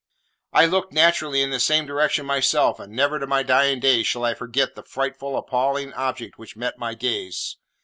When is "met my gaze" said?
6.57-7.57